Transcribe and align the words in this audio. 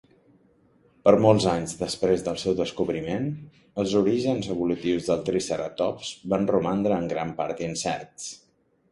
Per 1.07 1.11
molts 1.23 1.43
anys 1.49 1.73
després 1.81 2.23
del 2.27 2.37
seu 2.43 2.55
descobriment, 2.61 3.27
els 3.83 3.93
orígens 3.99 4.49
evolutius 4.55 5.09
del 5.09 5.21
"Triceratops" 5.27 6.09
van 6.35 6.47
romandre 6.53 6.97
en 7.03 7.11
gran 7.13 7.35
part 7.43 7.63
incerts. 7.67 8.27